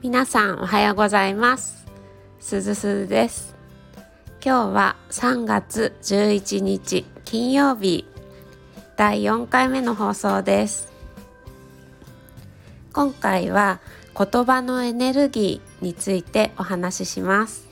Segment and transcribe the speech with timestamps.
[0.00, 1.84] 皆さんおはようございます。
[2.38, 3.56] すずすずです。
[4.40, 8.06] 今日は3月11日金曜日。
[8.96, 10.92] 第4回目の放送です。
[12.92, 13.80] 今回は
[14.16, 17.66] 言葉のエネルギーについてお話しします。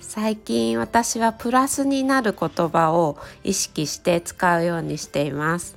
[0.00, 5.76] 最近私はプラスになる言葉を意識して使うようにしています。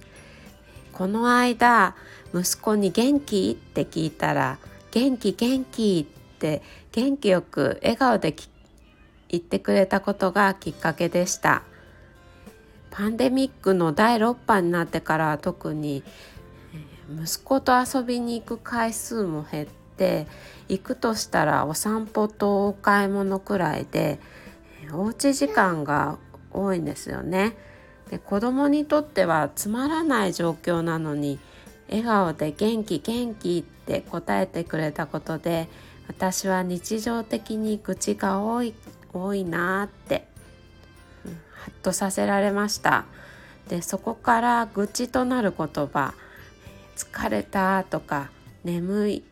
[0.94, 1.94] この間
[2.34, 3.52] 息子に元気？
[3.52, 4.60] って聞いたら
[4.91, 8.34] 元気元気って元気よく笑顔で
[9.30, 11.64] 言ってくれたことがきっかけでした
[12.90, 16.04] パンデミックの第6波になってから特に
[17.22, 20.28] 息子と遊びに行く回数も減って
[20.68, 24.20] 行くとしたらお散歩とお買い物くらいで
[24.92, 26.17] おうち時間が
[26.52, 27.56] 多いんですよね。
[28.09, 31.40] で子供にとってはつまらない状況なのに
[31.90, 35.68] 笑顔で元気元気って答えてくれたことで
[36.08, 38.74] 私は日常的に愚痴が多い
[39.14, 40.28] 多いなって、
[41.54, 43.06] ハッとさせられました。
[43.68, 46.14] でそこから愚痴となる言葉
[46.96, 48.30] 「疲れた」とか
[48.64, 49.24] 「眠い」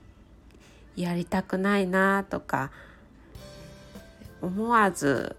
[0.95, 2.72] 「やりたくないな」とか
[4.42, 5.38] 思わず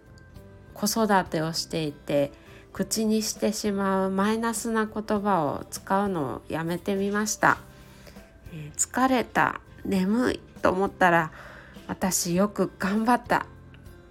[0.72, 2.32] 子育てをしていて
[2.76, 7.56] 口にしてしまうマイナスな言葉を使うのをやめてみました、
[8.52, 11.32] えー、疲れた眠いと思ったら
[11.88, 13.46] 私よく頑張った。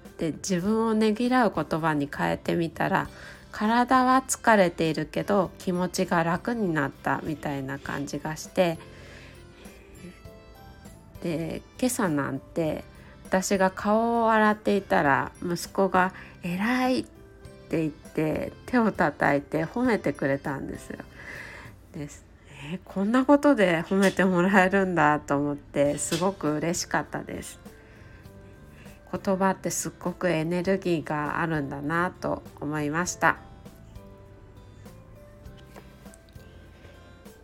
[0.10, 3.08] って自分をねぎらう言葉に変えてみたら
[3.52, 8.80] 体は疲れているけど気持ちが楽になったみたいな感じがして
[11.22, 12.84] で今朝なんて
[13.26, 18.05] 私が顔を洗っていたら息子が「偉い」って言って
[18.66, 21.00] 手を叩いて褒めてくれたんですよ。
[21.94, 22.26] です
[22.64, 27.60] えー、こんなことで褒めてもらえるんだと思ってすごく嬉しかったです。
[29.12, 33.38] 言葉ってすっごくエネルギーがあるんだなと思いました。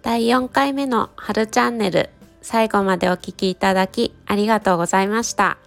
[0.02, 2.10] 第4回目の春チャンネル
[2.42, 5.58] 最後までお聴きいただきありがとうございました。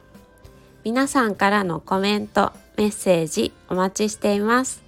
[0.83, 4.84] 皆さんからのコメント、メッセージお待ちしています。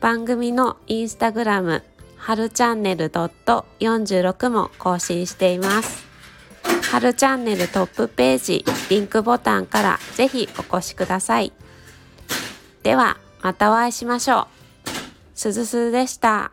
[0.00, 1.82] 番組のインスタグラム、
[2.16, 6.06] はるチャンネル .46 も更新しています。
[6.90, 11.52] はるチャンネルトップページ、リンクボタンからぜひお越しください。
[12.82, 14.48] では、またお会いしましょ
[14.86, 14.88] う。
[15.34, 16.50] すずすずでした。